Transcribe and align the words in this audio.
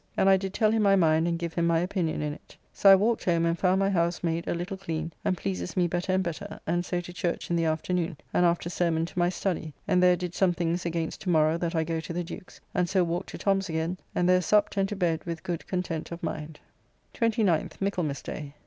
And 0.17 0.27
I 0.29 0.35
did 0.35 0.51
tell 0.51 0.71
him 0.71 0.81
my 0.81 0.95
mind 0.95 1.27
and 1.27 1.37
give 1.37 1.53
him 1.53 1.67
my 1.67 1.77
opinion 1.77 2.23
in 2.23 2.33
it. 2.33 2.57
So 2.73 2.89
I 2.91 2.95
walked 2.95 3.23
home 3.25 3.45
and 3.45 3.55
found 3.55 3.77
my 3.77 3.91
house 3.91 4.23
made 4.23 4.47
a 4.47 4.55
little 4.55 4.75
clean, 4.75 5.13
and 5.23 5.37
pleases 5.37 5.77
me 5.77 5.85
better 5.85 6.11
and 6.13 6.23
better, 6.23 6.59
and 6.65 6.83
so 6.83 7.01
to 7.01 7.13
church 7.13 7.51
in 7.51 7.55
the 7.55 7.65
afternoon, 7.65 8.17
and 8.33 8.43
after 8.43 8.67
sermon 8.67 9.05
to 9.05 9.19
my 9.19 9.29
study, 9.29 9.73
and 9.87 10.01
there 10.01 10.15
did 10.15 10.33
some 10.33 10.53
things 10.53 10.87
against 10.87 11.21
to 11.21 11.29
morrow 11.29 11.55
that 11.59 11.75
I 11.75 11.83
go 11.83 11.99
to 11.99 12.13
the 12.13 12.23
Duke's, 12.23 12.59
and 12.73 12.89
so 12.89 13.03
walked 13.03 13.29
to 13.29 13.37
Tom's 13.37 13.69
again, 13.69 13.99
and 14.15 14.27
there 14.27 14.41
supped 14.41 14.75
and 14.75 14.89
to 14.89 14.95
bed 14.95 15.23
with 15.25 15.43
good 15.43 15.67
content 15.67 16.11
of 16.11 16.23
mind. 16.23 16.59
29th 17.13 17.73
(Michaelmas 17.79 18.23
day). 18.23 18.55